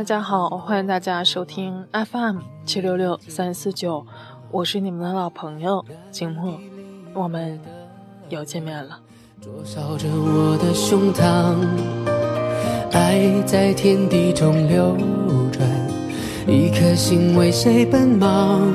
[0.00, 4.06] 大家好，欢迎大家收听 FM 七六六三四九，
[4.50, 6.58] 我是你们的老朋友景墨，
[7.12, 7.60] 我们
[8.30, 8.98] 又见面了。
[9.42, 11.54] 灼烧着我的胸膛，
[12.92, 14.96] 爱在天地中流
[15.52, 15.68] 转，
[16.48, 18.72] 一颗心为谁奔忙？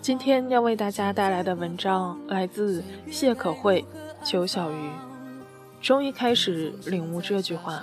[0.00, 3.84] 今天要为大家带来的文章来自谢可慧、
[4.24, 4.88] 邱小鱼。
[5.82, 7.82] 终于开始领悟这句话，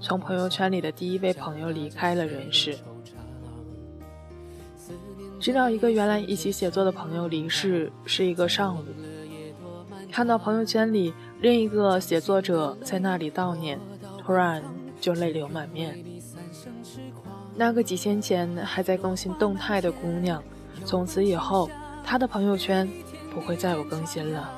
[0.00, 2.76] 从朋友圈里的第一位朋友离开了人世。
[5.38, 8.84] 知道一个原来一起写作的朋友离世是一个上午，
[10.10, 13.78] 看到朋友圈里另一个写作者在那里悼念，
[14.24, 14.62] 突然
[15.00, 16.02] 就泪流满面。
[17.54, 20.42] 那个几天前还在更新动态的姑娘，
[20.84, 21.70] 从此以后
[22.04, 22.88] 她的朋友圈
[23.32, 24.50] 不会再有更新了。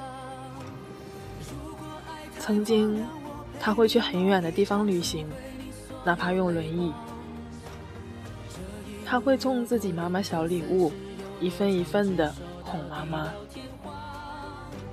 [2.39, 3.05] 曾经，
[3.65, 5.25] 他会去很远的地方旅行，
[6.05, 6.93] 哪怕用轮椅。
[9.07, 10.91] 他会送自己妈妈小礼物，
[11.41, 13.29] 一份一份的哄妈妈。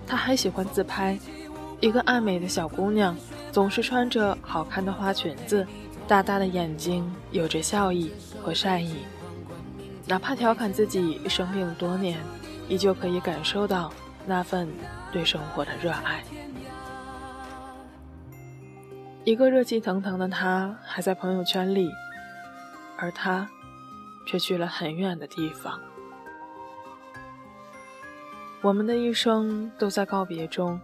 [0.06, 1.18] 他还喜欢自拍，
[1.80, 3.18] 一个爱美的小姑娘，
[3.52, 5.66] 总是穿着好看的花裙子，
[6.08, 8.98] 大大的眼睛有着笑意和善意。
[10.06, 12.20] 哪怕调侃自己生病多年，
[12.68, 13.92] 依旧可以感受到
[14.28, 14.70] 那份
[15.12, 16.24] 对生活的热爱。
[19.26, 21.92] 一个热气腾腾的他还在朋友圈里，
[22.98, 23.48] 而他
[24.26, 25.80] 却去了很远的地方。
[28.62, 30.80] 我们的一生都在告别中，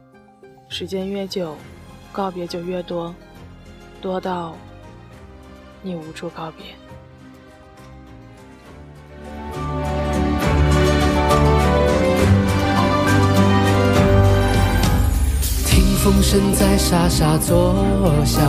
[0.69, 1.55] 时间越久，
[2.11, 3.15] 告别就越多，
[4.01, 4.55] 多到
[5.81, 6.75] 你无处告别。
[16.05, 17.73] 风声在沙沙作
[18.23, 18.47] 响，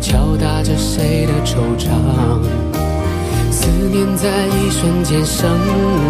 [0.00, 1.88] 敲打着谁的惆怅。
[3.52, 5.56] 思念在一瞬间生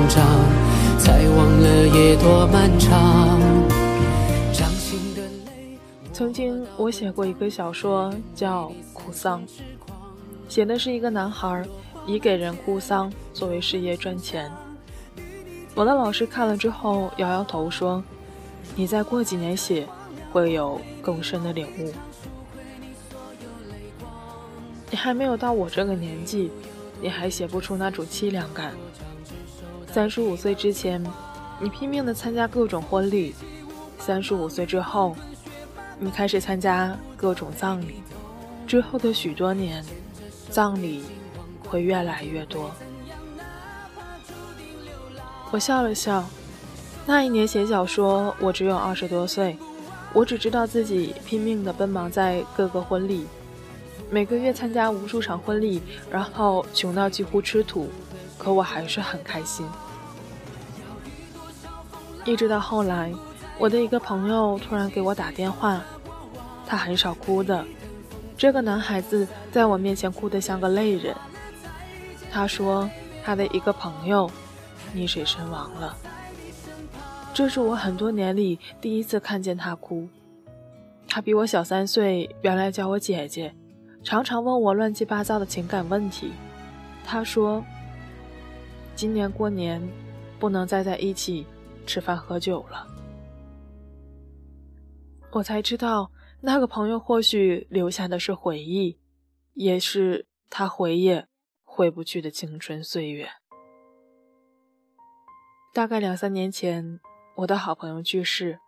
[0.08, 0.24] 长，
[0.98, 3.38] 才忘了夜多漫长。
[4.54, 5.78] 掌心的泪。
[6.14, 9.42] 曾经我写过一个小说叫《哭丧》，
[10.48, 11.62] 写的是一个男孩
[12.06, 14.50] 以给人哭丧作为事业赚钱。
[15.74, 18.02] 我的老师看了之后摇摇头说
[18.74, 19.86] ：“你再过几年写。”
[20.32, 21.92] 会有更深的领悟。
[24.90, 26.50] 你还没有到我这个年纪，
[27.00, 28.72] 你还写不出那种凄凉感。
[29.92, 31.04] 三十五岁之前，
[31.60, 33.32] 你拼命的参加各种婚礼；
[33.98, 35.16] 三十五岁之后，
[35.98, 38.02] 你开始参加各种葬礼。
[38.66, 39.84] 之后的许多年，
[40.48, 41.02] 葬礼
[41.68, 42.70] 会越来越多。
[45.52, 46.24] 我笑了笑，
[47.06, 49.56] 那一年写小说，我只有二十多岁。
[50.12, 53.26] 我只知道自己拼命地奔忙在各个婚礼，
[54.10, 57.88] 每个月参加无数场婚礼，然后穷到几乎吃土，
[58.36, 59.64] 可我还是很开心。
[62.24, 63.12] 一直到后来，
[63.56, 65.80] 我的一个朋友突然给我打电话，
[66.66, 67.64] 他很少哭的，
[68.36, 71.14] 这个男孩子在我面前哭得像个泪人。
[72.32, 72.88] 他说
[73.24, 74.30] 他的一个朋友
[74.94, 75.96] 溺水身亡了。
[77.32, 80.06] 这是我很多年里第一次看见他哭。
[81.08, 83.54] 他比我小三岁，原来叫我姐姐，
[84.04, 86.32] 常常问我乱七八糟的情感问题。
[87.04, 87.64] 他说
[88.94, 89.80] ：“今年过年
[90.38, 91.46] 不能再在一起
[91.86, 92.86] 吃饭喝酒了。”
[95.32, 96.12] 我才知道，
[96.42, 98.98] 那个朋友或许留下的是回忆，
[99.54, 101.26] 也是他回也
[101.64, 103.28] 回不去的青春岁月。
[105.72, 107.00] 大概两三年前。
[107.40, 108.58] 我的好朋友去世，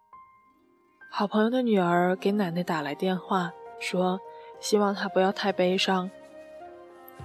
[1.11, 4.19] 好朋友的女儿给奶奶打来电话，说
[4.61, 6.11] 希望她不要太悲伤。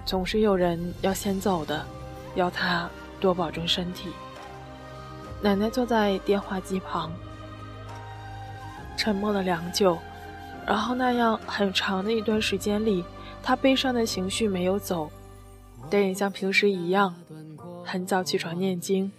[0.04, 1.86] 总是有人要先走的，
[2.34, 4.10] 要她多保重身体。
[5.40, 7.10] 奶奶坐在电话机旁，
[8.94, 9.96] 沉默了良久，
[10.66, 13.02] 然后那样很长的一段时间里，
[13.42, 15.10] 她悲伤的情绪没有走，
[15.88, 17.14] 但也像平时一样，
[17.86, 19.10] 很早起床念经，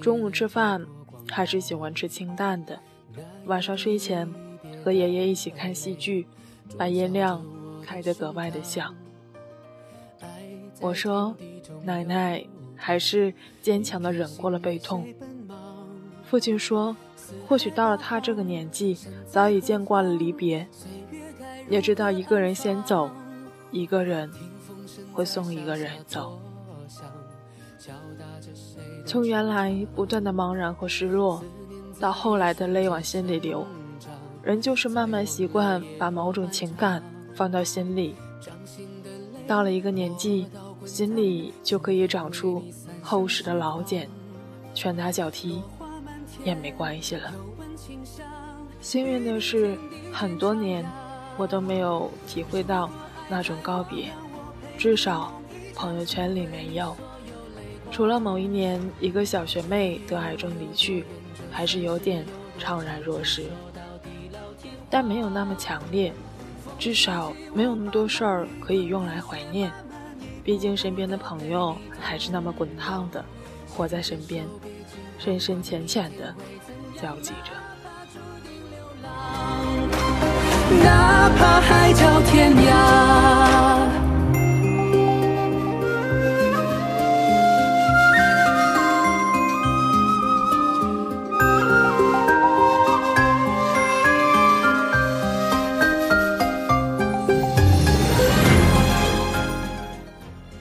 [0.00, 0.86] 中午吃饭。
[1.30, 2.78] 还是喜欢吃清淡的。
[3.46, 4.28] 晚上睡前
[4.84, 6.26] 和爷爷一起看戏剧，
[6.76, 7.44] 把音量
[7.84, 8.94] 开得格外的响。
[10.80, 11.34] 我说
[11.84, 12.44] ：“奶奶
[12.76, 13.32] 还是
[13.62, 15.06] 坚强的忍过了悲痛。”
[16.28, 16.96] 父亲说
[17.48, 20.66] ：“或许到了他这个年纪，早已见惯了离别，
[21.70, 23.10] 也知道一个人先走，
[23.70, 24.30] 一个人
[25.12, 26.38] 会送一个人走。”
[29.06, 31.40] 从原来不断的茫然和失落，
[32.00, 33.64] 到后来的泪往心里流，
[34.42, 37.00] 人就是慢慢习惯把某种情感
[37.32, 38.16] 放到心里，
[39.46, 40.48] 到了一个年纪，
[40.84, 42.60] 心里就可以长出
[43.00, 44.08] 厚实的老茧，
[44.74, 45.62] 拳打脚踢
[46.44, 47.32] 也没关系了。
[48.80, 49.78] 幸运的是，
[50.12, 50.84] 很多年
[51.36, 52.90] 我都没有体会到
[53.28, 54.10] 那种告别，
[54.76, 55.32] 至少
[55.76, 56.94] 朋友圈里没有。
[57.90, 61.04] 除了某一年一个小学妹得癌症离去，
[61.50, 62.26] 还是有点
[62.60, 63.44] 怅然若失，
[64.90, 66.12] 但没有那么强烈。
[66.78, 69.72] 至少没有那么多事儿可以用来怀念，
[70.44, 73.24] 毕竟身边的朋友还是那么滚烫的，
[73.66, 74.44] 活在身边，
[75.18, 76.34] 深深浅浅的
[77.00, 77.52] 交集着。
[80.84, 83.45] 哪怕海角天涯。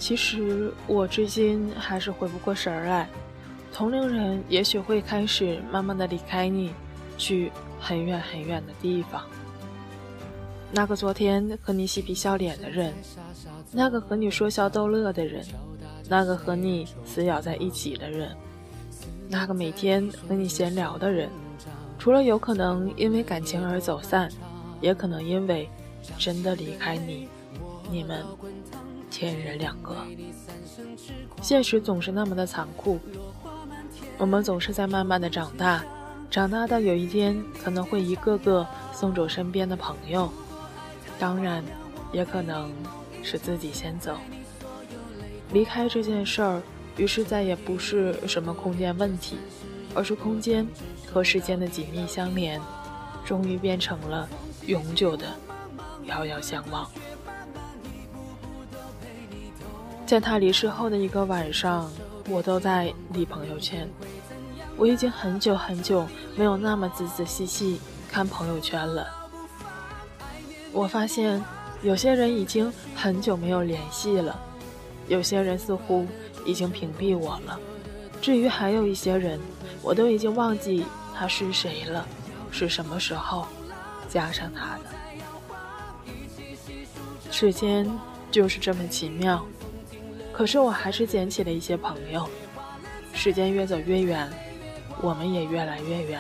[0.05, 3.09] 其实我至今还是回不过神儿来，
[3.73, 6.71] 同龄人也许会开始慢慢的离开你，
[7.17, 9.23] 去很远很远的地方。
[10.71, 12.93] 那个昨天和你嬉皮笑脸的人，
[13.71, 15.43] 那个和你说笑逗乐的人，
[16.07, 18.29] 那个和你死咬在一起的人，
[19.27, 21.27] 那个每天和你闲聊的人，
[21.97, 24.29] 除了有可能因为感情而走散，
[24.81, 25.67] 也可能因为
[26.19, 27.27] 真的离开你，
[27.89, 28.23] 你们。
[29.09, 29.95] 天人两隔，
[31.41, 32.99] 现实总是那么的残酷。
[34.17, 35.83] 我们总是在慢慢的长大，
[36.29, 40.31] 长大到有一天可能会一个个送走身边的朋友，
[41.19, 41.63] 当然，
[42.11, 42.71] 也可能
[43.23, 44.17] 是自己先走。
[45.51, 46.61] 离开这件事儿，
[46.97, 49.37] 于是再也不是什么空间问题，
[49.93, 50.67] 而是空间
[51.05, 52.59] 和时间的紧密相连，
[53.23, 54.27] 终于变成了
[54.65, 55.25] 永久的
[56.05, 56.89] 遥遥相望。
[60.05, 61.91] 在他离世后的一个晚上，
[62.29, 63.89] 我都在理朋友圈。
[64.77, 66.05] 我已经很久很久
[66.35, 67.79] 没有那么仔仔细细
[68.11, 69.07] 看朋友圈了。
[70.71, 71.43] 我发现
[71.81, 74.39] 有些人已经很久没有联系了，
[75.07, 76.05] 有些人似乎
[76.45, 77.59] 已经屏蔽我了。
[78.21, 79.39] 至于还有一些人，
[79.81, 80.85] 我都已经忘记
[81.15, 82.05] 他是谁了，
[82.51, 83.47] 是什么时候
[84.07, 84.83] 加上他的。
[87.31, 87.89] 时间
[88.29, 89.43] 就是这么奇妙。
[90.35, 92.27] 可是我还是捡起了一些朋友，
[93.13, 94.29] 时间越走越远，
[95.01, 96.19] 我们也越来越远。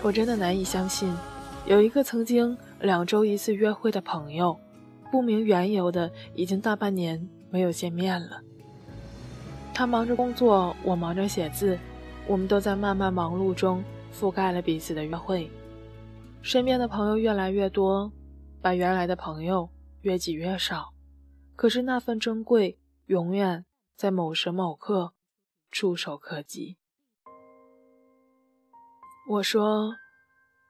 [0.00, 1.14] 我真的难以相信，
[1.66, 4.58] 有一个曾经两周一次约会的朋友，
[5.12, 8.40] 不明缘由的已经大半年没有见面了。
[9.74, 11.78] 他忙着工作，我忙着写字，
[12.26, 13.84] 我们都在慢慢忙碌中
[14.18, 15.50] 覆盖了彼此的约会。
[16.40, 18.10] 身边的朋友越来越多，
[18.62, 19.68] 把原来的朋友
[20.00, 20.95] 越挤越少。
[21.56, 23.64] 可是那份珍贵，永远
[23.96, 25.14] 在某时某刻
[25.70, 26.76] 触手可及。
[29.30, 29.94] 我说：“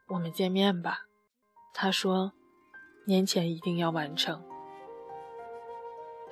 [0.08, 1.00] 我们见面吧。”
[1.74, 2.32] 他说
[3.06, 4.40] ：“年前一定要完成。”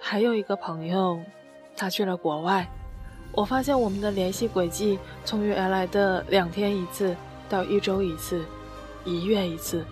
[0.00, 1.20] 还有一个朋友，
[1.76, 2.70] 他去了国外。
[3.32, 7.16] 我发现我们的联系轨迹从原来的两天一次
[7.49, 8.46] 到一周一次、
[9.04, 9.84] 一月一次，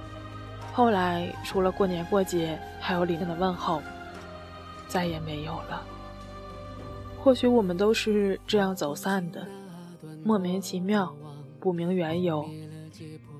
[0.73, 3.83] 后来除了过年过节，还有礼貌的问候。
[4.92, 5.82] 再也没有了。
[7.18, 9.46] 或许我们都是这样走散的，
[10.22, 11.14] 莫名其妙，
[11.58, 12.46] 不明缘由，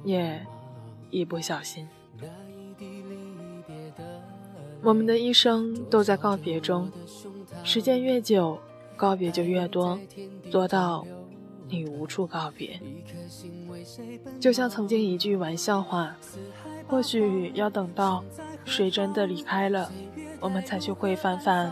[0.03, 0.47] 也
[1.11, 1.87] 一不小心。
[4.83, 6.91] 我们的一生都在告别中，
[7.63, 8.59] 时间越久，
[8.97, 9.99] 告别就越多，
[10.51, 11.07] 多到
[11.69, 12.81] 你无处告别。
[14.41, 16.17] 就像曾经一句玩笑话，
[16.89, 18.25] 或许要等到
[18.65, 19.93] 谁真的离开了。
[20.43, 21.71] 我们才去会翻翻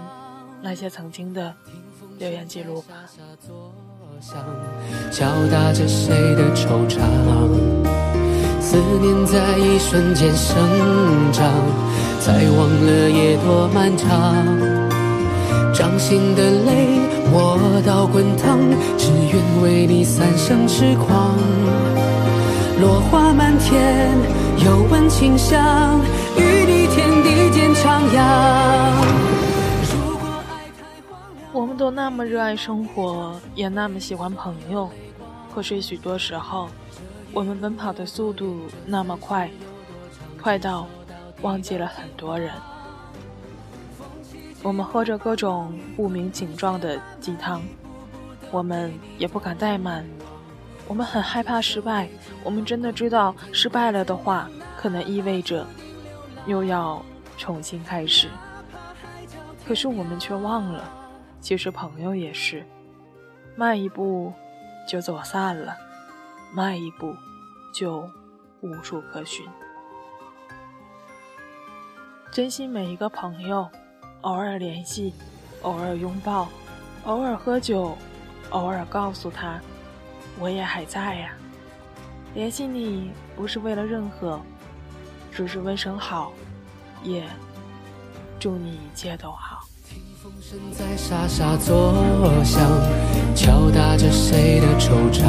[0.62, 1.52] 那些曾经的
[2.18, 2.94] 留言记录吧。
[5.10, 7.00] 敲打着谁的惆怅，
[8.60, 10.56] 思念在一瞬间生
[11.32, 11.50] 长，
[12.20, 14.36] 才忘了夜多漫长。
[15.74, 17.00] 掌心的泪
[17.32, 18.60] 我到滚烫，
[18.96, 21.36] 只愿为你三生痴狂。
[22.80, 24.16] 落花满天，
[24.64, 25.98] 又闻清香，
[26.36, 26.86] 与你
[27.82, 28.20] 徜徉。
[31.50, 34.90] 我们都那么热爱生活，也那么喜欢朋友，
[35.54, 36.68] 可是许多时候，
[37.32, 39.50] 我们奔跑的速度那么快，
[40.40, 40.86] 快到
[41.40, 42.52] 忘记了很多人。
[44.62, 47.62] 我们喝着各种不明景状的鸡汤，
[48.50, 50.06] 我们也不敢怠慢。
[50.86, 52.10] 我们很害怕失败，
[52.44, 55.66] 我们真的知道失败了的话，可能意味着
[56.46, 57.02] 又要
[57.40, 58.28] 重新开始。
[59.66, 60.84] 可是我们却忘了，
[61.40, 62.66] 其实朋友也是，
[63.56, 64.30] 迈一步
[64.86, 65.74] 就走散了，
[66.52, 67.14] 迈一步
[67.72, 68.06] 就
[68.60, 69.46] 无处可寻。
[72.30, 73.66] 珍惜每一个朋友，
[74.20, 75.14] 偶尔联系，
[75.62, 76.46] 偶尔拥抱，
[77.04, 77.96] 偶尔喝酒，
[78.50, 79.58] 偶尔告诉他，
[80.38, 81.32] 我也还在呀。
[82.34, 84.38] 联系你不是为了任何，
[85.32, 86.32] 只是问声好，
[87.02, 87.22] 也
[88.38, 89.60] 祝你一切都好。
[89.88, 91.94] 听风声在沙沙作
[92.44, 92.62] 响，
[93.34, 95.24] 敲打着谁的惆怅，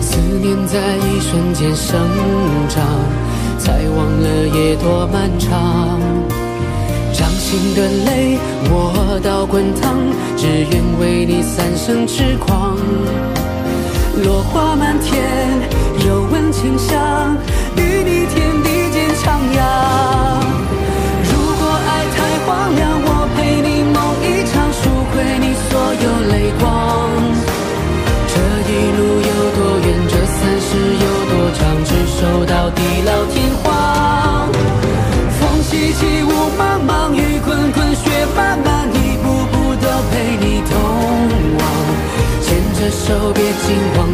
[0.00, 2.00] 思念在一瞬间生
[2.68, 2.84] 长。
[3.58, 5.98] 才忘了夜多漫长，
[7.12, 8.38] 掌心的泪
[8.70, 9.96] 握到滚烫，
[10.36, 12.76] 只愿为你三生痴狂。
[14.22, 15.58] 落花满天，
[16.06, 17.36] 柔吻清香，
[17.76, 18.15] 与你
[19.26, 20.40] 荡漾
[21.24, 24.80] 如果爱太荒凉我陪你梦一场赎
[25.10, 25.70] 回你所
[26.04, 26.64] 有泪光
[28.30, 28.34] 这
[28.70, 30.70] 一路有多远这三世
[31.04, 33.66] 有多长执手到地老天荒。
[35.38, 38.04] 风凄凄雾茫茫雨滚滚雪
[38.36, 40.72] 漫漫一步步都陪你同
[41.58, 41.62] 往。
[42.42, 44.06] 牵着手别惊慌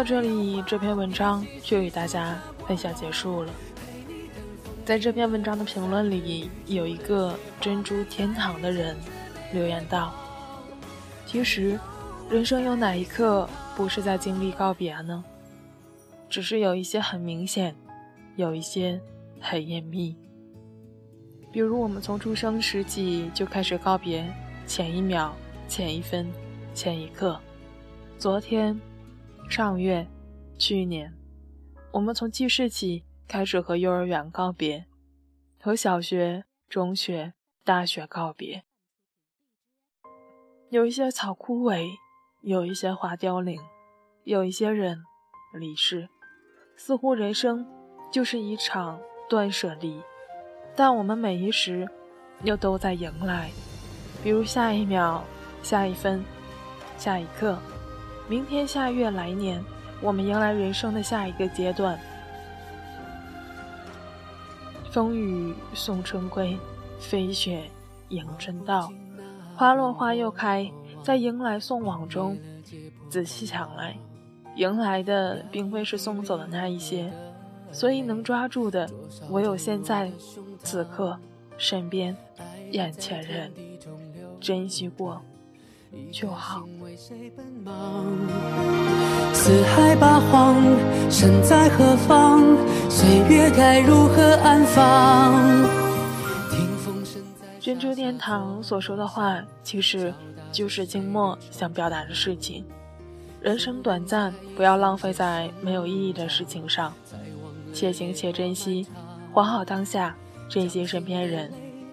[0.00, 3.52] 到这里，这篇文章就与大家分享结束了。
[4.82, 8.96] 在这篇文章的评论里，有一个珍珠天堂的人
[9.52, 10.14] 留言道
[11.28, 11.78] ：“其实，
[12.30, 15.22] 人生有哪一刻不是在经历告别呢？
[16.30, 17.76] 只是有一些很明显，
[18.36, 18.98] 有一些
[19.38, 20.16] 很隐秘。
[21.52, 24.26] 比如，我们从出生时起就开始告别
[24.66, 25.36] 前一秒、
[25.68, 26.26] 前一分、
[26.72, 27.38] 前一刻。
[28.16, 28.80] 昨天、
[29.50, 30.06] 上月、
[30.56, 31.12] 去年，
[31.92, 34.86] 我们从记事起。”开始和幼儿园告别，
[35.62, 38.64] 和小学、中学、大学告别。
[40.70, 41.86] 有一些草枯萎，
[42.42, 43.60] 有一些花凋零，
[44.24, 44.98] 有一些人
[45.54, 46.08] 离世。
[46.76, 47.64] 似乎人生
[48.10, 50.02] 就是一场断舍离，
[50.74, 51.88] 但我们每一时
[52.42, 53.48] 又都在迎来。
[54.24, 55.22] 比如下一秒、
[55.62, 56.24] 下一分、
[56.98, 57.56] 下一刻，
[58.30, 59.60] 明天、下月、来年，
[60.00, 61.98] 我们迎来人生的下一个阶段。
[64.92, 66.56] 风雨送春归，
[67.00, 67.64] 飞雪
[68.10, 68.92] 迎春到，
[69.56, 70.70] 花落花又开，
[71.02, 72.38] 在迎来送往中，
[73.08, 73.98] 仔细想来，
[74.54, 77.12] 迎来的并非是送走的那一些，
[77.72, 78.88] 所以能抓住的
[79.30, 80.08] 唯有现在、
[80.60, 81.18] 此刻、
[81.58, 82.16] 身边、
[82.70, 83.52] 眼前人，
[84.40, 85.20] 珍惜过。
[86.12, 86.66] 就好。
[89.32, 90.56] 四海八荒，
[91.10, 92.56] 身在何方？
[92.88, 95.68] 岁月该如何安放？
[97.60, 100.12] 珍珠殿堂所说的话，其实
[100.50, 102.64] 就是静默想表达的事情。
[103.40, 106.92] 人生短暂，不要浪费在没有意义的事情上，
[107.72, 108.86] 且行且珍惜，
[109.32, 110.14] 活好当下，
[110.48, 111.50] 珍惜身边人，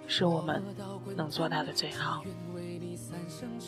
[0.08, 0.62] 是我们
[1.16, 2.24] 能做到的最好。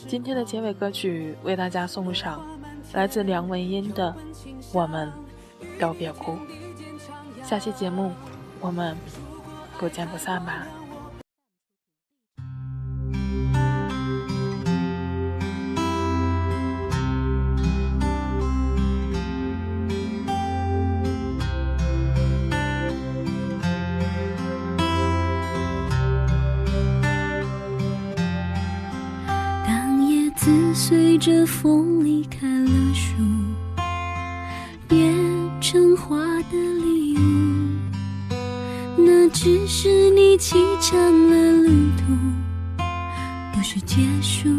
[0.07, 2.59] 今天的结尾歌曲为大家送上。
[2.93, 4.15] 来自梁文音的
[4.73, 5.11] 《我们
[5.79, 6.31] 都别哭》，
[7.43, 8.11] 下期节目
[8.59, 8.97] 我们
[9.77, 10.65] 不见不散吧。
[30.81, 33.12] 随着风离开了树，
[34.88, 35.13] 变
[35.59, 36.17] 成花
[36.50, 37.21] 的礼物。
[38.95, 39.27] 那。
[39.31, 42.13] 只是你启程了旅途，
[43.53, 44.50] 不是结束。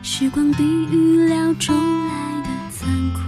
[0.00, 1.76] 时光比预料中
[2.08, 3.18] 来的残酷，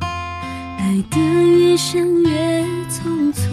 [0.00, 3.50] 爱得越深越匆促，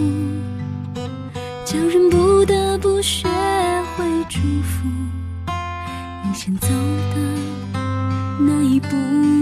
[1.66, 2.18] 叫人不
[6.58, 7.20] 走的
[8.40, 9.39] 那一步。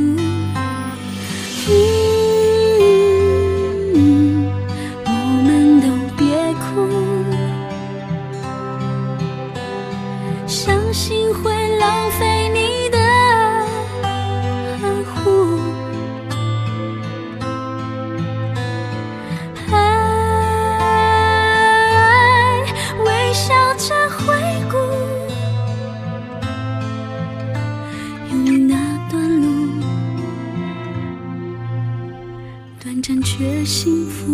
[32.87, 34.31] 短暂却幸福。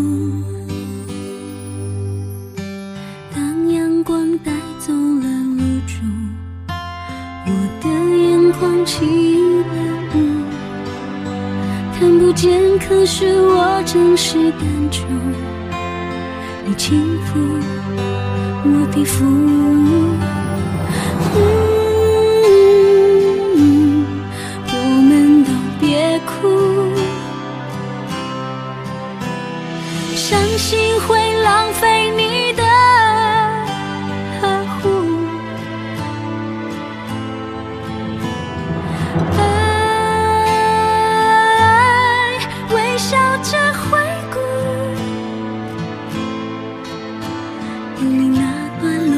[3.33, 6.03] 当阳光带走了露珠，
[7.47, 9.07] 我的眼眶起
[9.63, 9.73] 了
[10.13, 10.17] 雾，
[11.97, 15.07] 看不见，可是我真实感触。
[16.63, 17.39] 你轻抚
[18.65, 19.25] 我皮肤。
[31.43, 32.63] 浪费你的
[34.39, 34.89] 呵护。
[39.37, 39.41] 爱
[42.73, 43.99] 微笑着回
[44.31, 44.39] 顾，
[48.01, 48.41] 有你那
[48.81, 49.15] 段路，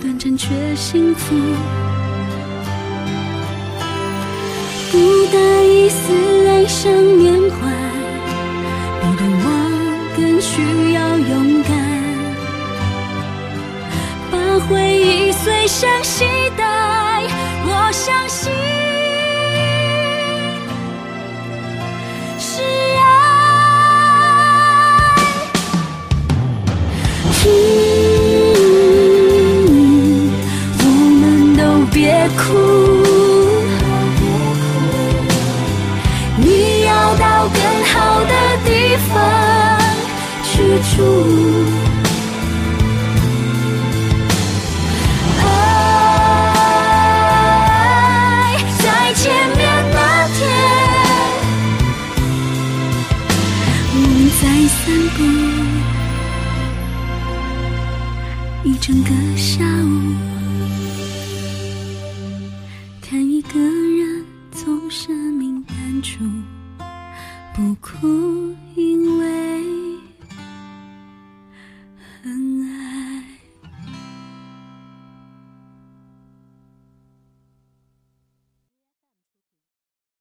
[0.00, 1.34] 短暂却幸福。
[4.92, 4.96] 不
[5.32, 6.12] 带一丝
[6.48, 7.58] 哀伤缅怀，
[14.68, 16.24] 回忆随身携
[16.56, 16.64] 带，
[17.64, 18.52] 我相信
[22.38, 22.62] 是
[22.98, 23.02] 爱。
[27.44, 27.50] 嗯，
[30.78, 30.82] 我
[31.20, 31.22] 们
[31.56, 31.60] 都
[31.92, 32.40] 别哭。
[36.38, 36.46] 你
[36.84, 37.94] 要到更好
[38.24, 38.32] 的
[38.64, 38.70] 地
[39.08, 39.10] 方
[40.44, 40.50] 去
[40.96, 40.98] 住。